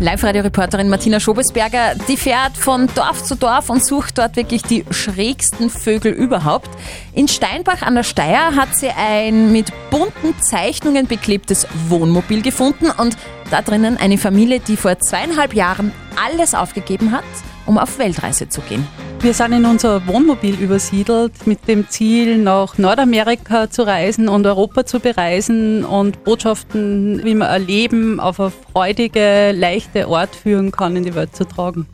Live-Radio-Reporterin 0.00 0.90
Martina 0.90 1.18
Schobesberger, 1.18 1.94
die 2.08 2.18
fährt 2.18 2.58
von 2.58 2.88
Dorf 2.94 3.24
zu 3.24 3.34
Dorf 3.34 3.70
und 3.70 3.82
sucht 3.82 4.18
dort 4.18 4.36
wirklich 4.36 4.62
die 4.62 4.84
schrägsten 4.90 5.70
Vögel 5.70 6.12
überhaupt. 6.12 6.68
In 7.14 7.26
Steinbach 7.26 7.80
an 7.80 7.94
der 7.94 8.02
Steier 8.02 8.54
hat 8.54 8.76
sie 8.76 8.90
ein 8.90 9.50
mit 9.50 9.72
bunten 9.90 10.38
Zeichnungen 10.40 11.06
beklebtes 11.06 11.66
Wohnmobil 11.88 12.42
gefunden 12.42 12.90
und 12.90 13.16
da 13.50 13.62
drinnen 13.62 13.96
eine 13.96 14.18
Familie, 14.18 14.60
die 14.60 14.76
vor 14.76 14.98
zweieinhalb 14.98 15.54
Jahren 15.54 15.92
alles 16.22 16.54
aufgegeben 16.54 17.12
hat, 17.12 17.24
um 17.64 17.78
auf 17.78 17.98
Weltreise 17.98 18.48
zu 18.48 18.60
gehen. 18.60 18.86
Wir 19.22 19.34
sind 19.34 19.52
in 19.52 19.64
unser 19.66 20.04
Wohnmobil 20.08 20.56
übersiedelt 20.56 21.46
mit 21.46 21.68
dem 21.68 21.88
Ziel, 21.88 22.38
nach 22.38 22.76
Nordamerika 22.76 23.70
zu 23.70 23.82
reisen 23.82 24.28
und 24.28 24.44
Europa 24.44 24.84
zu 24.84 24.98
bereisen 24.98 25.84
und 25.84 26.24
Botschaften, 26.24 27.20
wie 27.22 27.36
man 27.36 27.46
ein 27.46 27.64
Leben 27.64 28.18
auf 28.18 28.40
eine 28.40 28.50
freudige, 28.72 29.52
leichte 29.52 30.08
Art 30.08 30.34
führen 30.34 30.72
kann, 30.72 30.96
in 30.96 31.04
die 31.04 31.14
Welt 31.14 31.36
zu 31.36 31.44
tragen. 31.44 31.86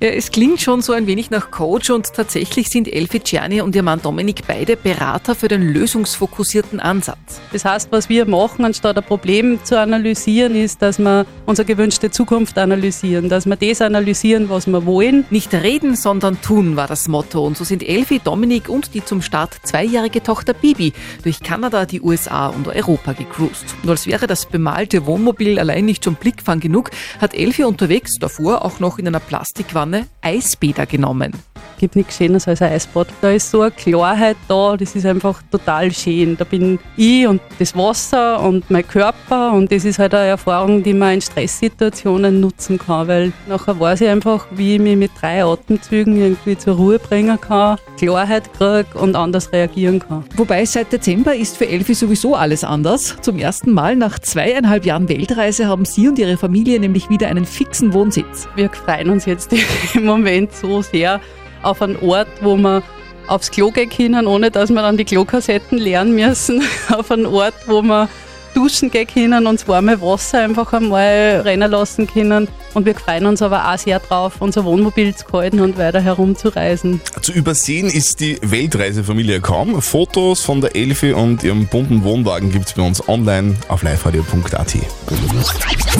Ja, 0.00 0.08
es 0.08 0.30
klingt 0.30 0.62
schon 0.62 0.80
so 0.80 0.94
ein 0.94 1.06
wenig 1.06 1.30
nach 1.30 1.50
Coach 1.50 1.90
und 1.90 2.14
tatsächlich 2.14 2.70
sind 2.70 2.90
Elfi 2.90 3.20
Czerny 3.20 3.60
und 3.60 3.76
ihr 3.76 3.82
Mann 3.82 4.00
Dominik 4.00 4.46
beide 4.46 4.78
Berater 4.78 5.34
für 5.34 5.48
den 5.48 5.74
lösungsfokussierten 5.74 6.80
Ansatz. 6.80 7.42
Das 7.52 7.66
heißt, 7.66 7.92
was 7.92 8.08
wir 8.08 8.24
machen, 8.24 8.64
anstatt 8.64 8.96
ein 8.96 9.04
Problem 9.04 9.62
zu 9.64 9.78
analysieren, 9.78 10.54
ist, 10.54 10.80
dass 10.80 10.98
wir 10.98 11.26
unsere 11.44 11.66
gewünschte 11.66 12.10
Zukunft 12.10 12.56
analysieren, 12.56 13.28
dass 13.28 13.44
wir 13.44 13.56
das 13.56 13.82
analysieren, 13.82 14.48
was 14.48 14.66
wir 14.66 14.86
wollen. 14.86 15.26
Nicht 15.28 15.52
reden, 15.52 15.94
sondern 15.94 16.40
tun 16.40 16.69
Cruisen 16.70 16.76
war 16.76 16.86
das 16.86 17.08
Motto 17.08 17.44
und 17.44 17.56
so 17.56 17.64
sind 17.64 17.82
Elfi, 17.82 18.20
Dominik 18.20 18.68
und 18.68 18.94
die 18.94 19.04
zum 19.04 19.22
Start 19.22 19.54
zweijährige 19.62 20.22
Tochter 20.22 20.54
Bibi 20.54 20.92
durch 21.22 21.40
Kanada, 21.40 21.86
die 21.86 22.00
USA 22.00 22.48
und 22.48 22.68
Europa 22.68 23.12
gecruised. 23.12 23.74
Und 23.82 23.90
als 23.90 24.06
wäre 24.06 24.26
das 24.26 24.46
bemalte 24.46 25.06
Wohnmobil 25.06 25.58
allein 25.58 25.84
nicht 25.84 26.04
schon 26.04 26.14
Blickfang 26.14 26.60
genug, 26.60 26.90
hat 27.20 27.34
Elfi 27.34 27.64
unterwegs 27.64 28.18
davor 28.18 28.64
auch 28.64 28.78
noch 28.78 28.98
in 28.98 29.08
einer 29.08 29.20
Plastikwanne 29.20 30.06
Eisbäder 30.20 30.86
genommen. 30.86 31.32
Gibt 31.80 31.96
nichts 31.96 32.18
Schöneres 32.18 32.46
als 32.46 32.60
ein 32.60 32.72
Eisbad. 32.72 33.08
Da 33.22 33.30
ist 33.30 33.50
so 33.50 33.62
eine 33.62 33.70
Klarheit 33.70 34.36
da, 34.48 34.76
das 34.76 34.94
ist 34.94 35.06
einfach 35.06 35.40
total 35.50 35.90
schön. 35.92 36.36
Da 36.36 36.44
bin 36.44 36.78
ich 36.96 37.26
und 37.26 37.40
das 37.58 37.74
Wasser 37.74 38.40
und 38.42 38.70
mein 38.70 38.86
Körper 38.86 39.52
und 39.52 39.72
das 39.72 39.86
ist 39.86 39.98
halt 39.98 40.14
eine 40.14 40.28
Erfahrung, 40.28 40.82
die 40.82 40.92
man 40.92 41.14
in 41.14 41.20
Stresssituationen 41.22 42.38
nutzen 42.38 42.78
kann, 42.78 43.08
weil 43.08 43.32
nachher 43.48 43.80
weiß 43.80 44.02
ich 44.02 44.08
einfach, 44.08 44.46
wie 44.50 44.74
ich 44.74 44.80
mich 44.80 44.96
mit 44.96 45.10
drei 45.18 45.42
Atemzügen 45.42 46.20
irgendwie 46.20 46.58
zur 46.58 46.76
Ruhe 46.76 46.98
bringen 46.98 47.40
kann, 47.40 47.78
Klarheit 47.96 48.52
kriege 48.52 48.98
und 48.98 49.16
anders 49.16 49.50
reagieren 49.50 50.00
kann. 50.00 50.24
Wobei 50.36 50.66
seit 50.66 50.92
Dezember 50.92 51.34
ist 51.34 51.56
für 51.56 51.66
Elfi 51.66 51.94
sowieso 51.94 52.34
alles 52.34 52.62
anders. 52.62 53.16
Zum 53.22 53.38
ersten 53.38 53.72
Mal 53.72 53.96
nach 53.96 54.18
zweieinhalb 54.18 54.84
Jahren 54.84 55.08
Weltreise 55.08 55.66
haben 55.66 55.86
sie 55.86 56.08
und 56.08 56.18
ihre 56.18 56.36
Familie 56.36 56.78
nämlich 56.78 57.08
wieder 57.08 57.28
einen 57.28 57.46
fixen 57.46 57.94
Wohnsitz. 57.94 58.48
Wir 58.54 58.68
freuen 58.68 59.08
uns 59.08 59.24
jetzt 59.24 59.50
im 59.94 60.04
Moment 60.04 60.52
so 60.52 60.82
sehr 60.82 61.20
auf 61.62 61.82
einen 61.82 61.96
Ort, 61.96 62.28
wo 62.40 62.56
wir 62.56 62.82
aufs 63.26 63.50
Klo 63.50 63.70
gehen 63.70 63.90
können, 63.90 64.26
ohne 64.26 64.50
dass 64.50 64.70
wir 64.70 64.82
dann 64.82 64.96
die 64.96 65.04
Klokassetten 65.04 65.78
leeren 65.78 66.14
müssen. 66.14 66.62
auf 66.90 67.10
einen 67.10 67.26
Ort, 67.26 67.54
wo 67.66 67.82
wir 67.82 68.08
duschen 68.54 68.90
gehen 68.90 69.06
können 69.06 69.46
und 69.46 69.60
das 69.60 69.68
warme 69.68 70.00
Wasser 70.00 70.40
einfach 70.40 70.72
einmal 70.72 71.42
rennen 71.44 71.70
lassen 71.70 72.06
können. 72.06 72.48
Und 72.72 72.86
wir 72.86 72.94
freuen 72.94 73.26
uns 73.26 73.42
aber 73.42 73.72
auch 73.72 73.78
sehr 73.78 73.98
drauf, 73.98 74.34
unser 74.38 74.64
Wohnmobil 74.64 75.14
zu 75.14 75.26
halten 75.32 75.60
und 75.60 75.76
weiter 75.76 76.00
herumzureisen. 76.00 77.00
Zu 77.20 77.32
übersehen 77.32 77.88
ist 77.88 78.20
die 78.20 78.38
Weltreisefamilie 78.42 79.40
kaum. 79.40 79.82
Fotos 79.82 80.42
von 80.42 80.60
der 80.60 80.76
Elfi 80.76 81.12
und 81.12 81.42
ihrem 81.42 81.66
bunten 81.66 82.04
Wohnwagen 82.04 82.52
gibt 82.52 82.66
es 82.68 82.74
bei 82.74 82.82
uns 82.82 83.08
online 83.08 83.56
auf 83.68 83.82
liveradio.at. 83.82 84.76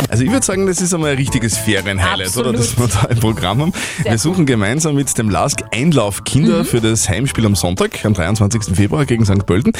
Also 0.08 0.22
ich 0.22 0.30
würde 0.30 0.46
sagen, 0.46 0.66
das 0.66 0.80
ist 0.80 0.94
einmal 0.94 1.10
ein 1.10 1.16
richtiges 1.16 1.56
Ferienhighlight, 1.58 2.36
oder? 2.36 2.52
Dass 2.52 2.78
wir 2.78 2.86
da 2.86 3.08
ein 3.08 3.18
Programm 3.18 3.60
haben. 3.60 3.72
wir 4.04 4.18
suchen 4.18 4.46
gemeinsam 4.46 4.94
mit 4.94 5.16
dem 5.18 5.28
LASK 5.28 5.64
Einlaufkinder 5.72 6.64
für 6.64 6.80
das 6.80 7.08
Heimspiel 7.08 7.46
am 7.46 7.56
Sonntag, 7.56 8.04
am 8.04 8.14
23. 8.14 8.76
Februar 8.76 9.06
gegen 9.06 9.24
St. 9.24 9.44
Pölten. 9.44 9.72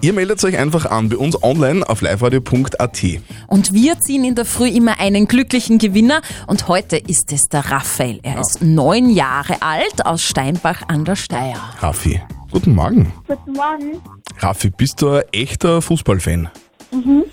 Ihr 0.00 0.14
meldet 0.14 0.42
euch 0.44 0.56
einfach 0.56 0.86
an 0.86 1.10
bei 1.10 1.16
uns 1.16 1.42
online 1.42 1.86
auf 1.88 2.00
liveradio.at. 2.18 3.02
Und 3.46 3.72
wir 3.72 3.98
ziehen 4.00 4.24
in 4.24 4.34
der 4.34 4.44
Früh 4.44 4.68
immer 4.68 4.98
einen 4.98 5.26
glücklichen 5.26 5.78
Gewinner. 5.78 6.20
Und 6.46 6.68
heute 6.68 6.96
ist 6.96 7.32
es 7.32 7.48
der 7.48 7.70
Raphael. 7.70 8.20
Er 8.22 8.40
ist 8.40 8.62
neun 8.62 9.10
Jahre 9.10 9.56
alt 9.60 10.04
aus 10.04 10.22
Steinbach 10.22 10.82
an 10.88 11.04
der 11.04 11.16
Steier. 11.16 11.60
Raffi, 11.80 12.20
guten 12.50 12.74
Morgen. 12.74 13.12
Guten 13.26 13.52
Morgen. 13.52 14.00
Raffi, 14.38 14.70
bist 14.70 15.00
du 15.02 15.10
ein 15.10 15.22
echter 15.32 15.80
Fußballfan? 15.80 16.48
Mhm. 16.90 17.24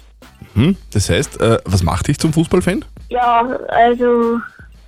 Hm? 0.53 0.77
Das 0.91 1.09
heißt, 1.09 1.41
äh, 1.41 1.57
was 1.65 1.83
macht 1.83 2.07
dich 2.07 2.19
zum 2.19 2.31
Fußballfan? 2.31 2.85
Ja, 3.09 3.41
also 3.69 4.39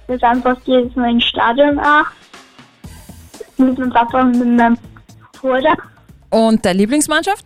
wir 0.07 0.19
sind 0.19 0.43
fast 0.43 0.61
jedes 0.65 0.95
Mal 0.95 1.11
im 1.11 1.19
Stadion 1.19 1.79
auch. 1.79 2.05
Mit 3.57 3.77
meinem 3.77 3.91
Papa 3.91 4.21
und 4.21 4.37
mit 4.37 4.47
meinem 4.47 4.77
Bruder. 5.41 5.75
Und 6.29 6.63
der 6.63 6.73
Lieblingsmannschaft? 6.73 7.45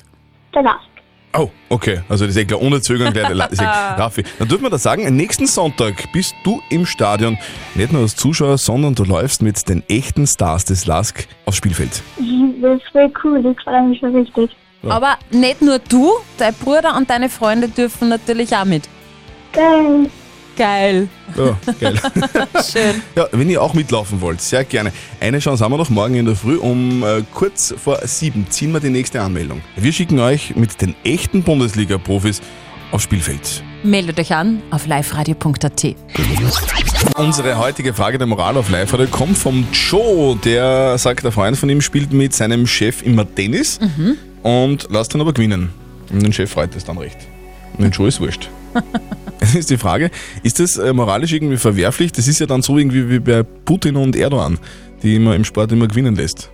Der 0.54 0.64
Lask. 0.64 0.91
Oh, 1.34 1.50
okay. 1.70 2.02
Also 2.10 2.26
das 2.26 2.36
ist 2.36 2.42
ja 2.42 2.46
klar, 2.46 2.62
ohne 2.62 2.82
Zögern 2.82 3.14
gleich. 3.14 3.28
der 3.36 3.52
ist 3.52 3.62
ja- 3.62 3.96
Raffi, 3.96 4.24
dann 4.40 4.48
dürfen 4.48 4.64
wir 4.64 4.70
das 4.70 4.84
sagen, 4.84 5.16
nächsten 5.16 5.48
Sonntag 5.48 6.12
bist 6.12 6.36
du 6.44 6.62
im 6.70 6.86
Stadion, 6.86 7.38
nicht 7.76 7.94
nur 7.94 8.02
als 8.02 8.16
Zuschauer, 8.16 8.58
sondern 8.58 8.96
du 8.96 9.04
läufst 9.04 9.42
mit 9.42 9.68
den 9.70 9.84
echten 9.88 10.28
Stars 10.28 10.66
des 10.66 10.86
LASK 10.86 11.28
aufs 11.46 11.58
Spielfeld. 11.58 12.02
Das 12.62 12.78
ist 12.78 12.88
voll 12.92 13.12
cool, 13.24 13.46
ich 13.46 13.64
freue 13.64 13.84
mich 13.84 14.00
schon 14.00 14.16
richtig. 14.16 14.52
Aber 14.84 15.18
nicht 15.30 15.62
nur 15.62 15.80
du, 15.80 16.12
dein 16.38 16.54
Bruder 16.56 16.98
und 16.98 17.10
deine 17.10 17.30
Freunde 17.30 17.68
dürfen 17.70 18.10
natürlich 18.10 18.56
auch 18.56 18.66
mit. 18.66 18.90
Geil. 19.54 20.10
Geil. 20.58 21.08
Ja, 21.38 21.58
geil. 21.80 21.96
Schön. 22.72 23.02
Ja, 23.16 23.28
wenn 23.32 23.50
ihr 23.50 23.62
auch 23.62 23.74
mitlaufen 23.74 24.22
wollt, 24.22 24.42
sehr 24.42 24.64
gerne. 24.64 24.92
Eine 25.20 25.40
Chance 25.40 25.64
haben 25.64 25.72
wir 25.72 25.78
noch 25.78 25.90
morgen 25.90 26.16
in 26.16 26.26
der 26.26 26.36
Früh. 26.36 26.58
Um 26.58 27.04
äh, 27.04 27.24
kurz 27.34 27.74
vor 27.82 28.00
sieben 28.06 28.46
ziehen 28.50 28.72
wir 28.72 28.80
die 28.80 28.90
nächste 28.90 29.22
Anmeldung. 29.22 29.62
Wir 29.76 29.92
schicken 29.94 30.20
euch 30.20 30.56
mit 30.56 30.82
den 30.82 30.96
echten 31.04 31.44
Bundesliga-Profis 31.44 32.42
aufs 32.92 33.06
Spielfeld. 33.06 33.64
Meldet 33.84 34.20
euch 34.20 34.34
an 34.34 34.62
auf 34.70 34.86
liveradio.at. 34.86 35.96
Unsere 37.18 37.58
heutige 37.58 37.94
Frage 37.94 38.18
der 38.18 38.28
Moral 38.28 38.58
auf 38.58 38.70
live 38.70 38.94
radio 38.94 39.08
kommt 39.08 39.38
vom 39.38 39.66
Joe. 39.72 40.38
Der 40.44 40.98
sagt, 40.98 41.24
der 41.24 41.32
Freund 41.32 41.58
von 41.58 41.70
ihm 41.70 41.82
spielt 41.82 42.14
mit 42.14 42.34
seinem 42.34 42.68
Chef 42.68 43.02
immer 43.02 43.26
Tennis 43.34 43.80
und 44.44 44.88
lasst 44.92 45.16
ihn 45.16 45.22
aber 45.22 45.34
gewinnen. 45.34 45.70
Und 46.12 46.22
den 46.22 46.34
Chef 46.34 46.52
freut 46.52 46.76
es 46.76 46.84
dann 46.84 46.98
recht. 46.98 47.18
Und 47.78 47.96
Joe 47.96 48.08
ist 48.08 48.20
wurscht. 48.20 48.50
Jetzt 49.42 49.56
ist 49.56 49.70
die 49.70 49.78
Frage, 49.78 50.12
ist 50.44 50.60
das 50.60 50.78
äh, 50.78 50.94
moralisch 50.94 51.34
irgendwie 51.34 51.58
verwerflich? 51.58 52.12
Das 52.12 52.28
ist 52.28 52.40
ja 52.40 52.46
dann 52.46 52.62
so 52.62 52.78
irgendwie 52.78 53.10
wie 53.10 53.20
bei 53.20 53.44
Putin 53.44 53.96
und 53.96 54.16
Erdogan, 54.16 54.60
die 55.04 55.16
immer 55.16 55.36
im 55.36 55.44
Sport 55.44 55.72
immer 55.72 55.88
gewinnen 55.88 56.16
lässt. 56.16 56.52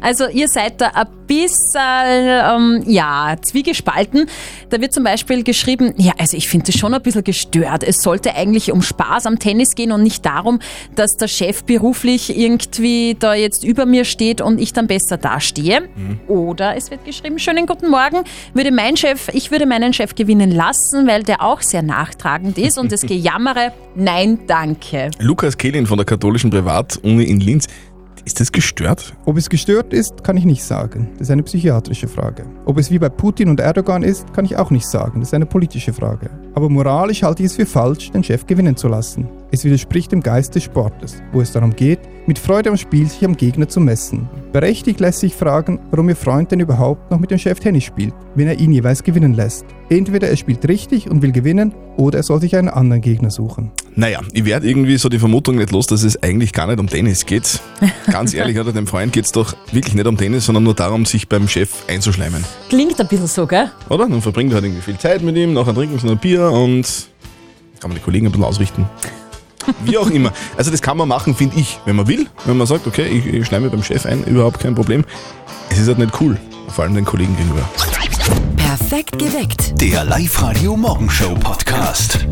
Also 0.00 0.28
ihr 0.28 0.48
seid 0.48 0.80
da 0.80 0.88
ein 0.94 1.06
bisschen, 1.26 1.80
ähm, 1.80 2.84
ja, 2.86 3.36
zwiegespalten. 3.40 4.26
Da 4.70 4.80
wird 4.80 4.92
zum 4.92 5.04
Beispiel 5.04 5.44
geschrieben, 5.44 5.94
ja, 5.96 6.12
also 6.18 6.36
ich 6.36 6.48
finde 6.48 6.66
das 6.66 6.80
schon 6.80 6.94
ein 6.94 7.02
bisschen 7.02 7.24
gestört. 7.24 7.82
Es 7.82 8.02
sollte 8.02 8.34
eigentlich 8.34 8.72
um 8.72 8.82
Spaß 8.82 9.26
am 9.26 9.38
Tennis 9.38 9.74
gehen 9.74 9.92
und 9.92 10.02
nicht 10.02 10.24
darum, 10.24 10.58
dass 10.94 11.16
der 11.16 11.28
Chef 11.28 11.64
beruflich 11.64 12.36
irgendwie 12.36 13.16
da 13.18 13.34
jetzt 13.34 13.62
über 13.64 13.86
mir 13.86 14.04
steht 14.04 14.40
und 14.40 14.60
ich 14.60 14.72
dann 14.72 14.86
besser 14.86 15.16
dastehe. 15.18 15.88
Oder 16.26 16.76
es 16.76 16.90
wird 16.90 17.04
geschrieben, 17.04 17.38
schönen 17.38 17.66
guten 17.66 17.90
Morgen, 17.90 18.24
würde 18.54 18.72
mein 18.72 18.96
Chef, 18.96 19.28
ich 19.32 19.50
würde 19.50 19.66
meinen 19.66 19.92
Chef 19.92 20.14
gewinnen 20.14 20.50
lassen, 20.50 21.06
weil 21.06 21.22
der 21.22 21.42
auch 21.42 21.60
sehr 21.60 21.82
nachtragend 21.82 22.58
ist 22.58 22.78
und 22.78 22.90
das 22.90 23.02
Gejammere, 23.08 23.72
nein, 23.94 24.40
danke. 24.46 25.10
Lukas 25.18 25.56
Kehlin 25.56 25.86
von 25.86 25.98
der 25.98 26.06
katholischen 26.06 26.50
Privatuni 26.50 27.24
in 27.24 27.40
Linz. 27.40 27.66
Ist 28.28 28.40
das 28.40 28.52
gestört? 28.52 29.14
Ob 29.24 29.38
es 29.38 29.48
gestört 29.48 29.94
ist, 29.94 30.22
kann 30.22 30.36
ich 30.36 30.44
nicht 30.44 30.62
sagen. 30.62 31.08
Das 31.12 31.28
ist 31.28 31.30
eine 31.30 31.42
psychiatrische 31.44 32.08
Frage. 32.08 32.44
Ob 32.66 32.76
es 32.76 32.90
wie 32.90 32.98
bei 32.98 33.08
Putin 33.08 33.48
und 33.48 33.58
Erdogan 33.58 34.02
ist, 34.02 34.34
kann 34.34 34.44
ich 34.44 34.54
auch 34.58 34.70
nicht 34.70 34.86
sagen. 34.86 35.20
Das 35.20 35.30
ist 35.30 35.34
eine 35.34 35.46
politische 35.46 35.94
Frage. 35.94 36.28
Aber 36.52 36.68
moralisch 36.68 37.22
halte 37.22 37.42
ich 37.42 37.46
es 37.46 37.56
für 37.56 37.64
falsch, 37.64 38.10
den 38.10 38.22
Chef 38.22 38.46
gewinnen 38.46 38.76
zu 38.76 38.88
lassen. 38.88 39.28
Es 39.50 39.64
widerspricht 39.64 40.12
dem 40.12 40.22
Geist 40.22 40.54
des 40.54 40.64
Sportes, 40.64 41.22
wo 41.32 41.40
es 41.40 41.52
darum 41.52 41.74
geht, 41.74 42.00
mit 42.26 42.38
Freude 42.38 42.68
am 42.68 42.76
Spiel 42.76 43.08
sich 43.08 43.24
am 43.24 43.34
Gegner 43.34 43.66
zu 43.66 43.80
messen. 43.80 44.28
Berechtigt 44.52 45.00
lässt 45.00 45.20
sich 45.20 45.34
fragen, 45.34 45.80
warum 45.90 46.10
Ihr 46.10 46.16
Freund 46.16 46.52
denn 46.52 46.60
überhaupt 46.60 47.10
noch 47.10 47.18
mit 47.18 47.30
dem 47.30 47.38
Chef 47.38 47.58
Tennis 47.58 47.84
spielt, 47.84 48.12
wenn 48.34 48.46
er 48.46 48.58
ihn 48.60 48.72
jeweils 48.72 49.02
gewinnen 49.02 49.32
lässt. 49.32 49.64
Entweder 49.88 50.28
er 50.28 50.36
spielt 50.36 50.68
richtig 50.68 51.10
und 51.10 51.22
will 51.22 51.32
gewinnen, 51.32 51.72
oder 51.96 52.18
er 52.18 52.22
soll 52.24 52.42
sich 52.42 52.56
einen 52.56 52.68
anderen 52.68 53.00
Gegner 53.00 53.30
suchen. 53.30 53.70
Naja, 53.94 54.20
ich 54.34 54.44
werde 54.44 54.68
irgendwie 54.68 54.98
so 54.98 55.08
die 55.08 55.18
Vermutung 55.18 55.56
nicht 55.56 55.72
los, 55.72 55.86
dass 55.86 56.02
es 56.02 56.22
eigentlich 56.22 56.52
gar 56.52 56.66
nicht 56.66 56.78
um 56.78 56.86
Tennis 56.86 57.24
geht. 57.24 57.60
Ganz 58.12 58.34
ehrlich, 58.34 58.60
oder 58.60 58.74
dem 58.74 58.86
Freund 58.86 59.14
geht 59.14 59.24
es 59.24 59.32
doch 59.32 59.56
wirklich 59.72 59.94
nicht 59.94 60.06
um 60.06 60.18
Tennis, 60.18 60.44
sondern 60.44 60.64
nur 60.64 60.74
darum, 60.74 61.06
sich 61.06 61.26
beim 61.26 61.48
Chef 61.48 61.70
einzuschleimen. 61.88 62.44
Klingt 62.68 63.00
ein 63.00 63.08
bisschen 63.08 63.26
so, 63.26 63.46
gell? 63.46 63.70
Oder? 63.88 64.06
Dann 64.06 64.20
verbringt 64.20 64.52
er 64.52 64.56
halt 64.56 64.66
irgendwie 64.66 64.82
viel 64.82 64.98
Zeit 64.98 65.22
mit 65.22 65.36
ihm, 65.36 65.54
nachher 65.54 65.74
trinken 65.74 65.98
sie 65.98 66.04
noch 66.04 66.12
ein 66.12 66.18
Bier 66.18 66.50
und 66.50 67.08
kann 67.80 67.88
man 67.88 67.96
die 67.96 68.04
Kollegen 68.04 68.26
ein 68.26 68.32
bisschen 68.32 68.44
ausrichten. 68.44 68.84
Wie 69.84 69.98
auch 69.98 70.10
immer. 70.10 70.32
Also 70.56 70.70
das 70.70 70.82
kann 70.82 70.96
man 70.96 71.08
machen, 71.08 71.34
finde 71.34 71.58
ich, 71.58 71.78
wenn 71.84 71.96
man 71.96 72.06
will. 72.06 72.26
Wenn 72.44 72.56
man 72.56 72.66
sagt, 72.66 72.86
okay, 72.86 73.06
ich, 73.06 73.26
ich 73.26 73.46
schleime 73.46 73.70
beim 73.70 73.82
Chef 73.82 74.06
ein, 74.06 74.24
überhaupt 74.24 74.60
kein 74.60 74.74
Problem. 74.74 75.04
Es 75.70 75.78
ist 75.78 75.88
halt 75.88 75.98
nicht 75.98 76.20
cool, 76.20 76.36
vor 76.68 76.84
allem 76.84 76.94
den 76.94 77.04
Kollegen 77.04 77.36
gegenüber. 77.36 77.68
Perfekt 78.56 79.18
geweckt. 79.18 79.80
Der 79.80 80.04
Live-Radio 80.04 80.76
Morgenshow 80.76 81.34
Podcast. 81.34 82.26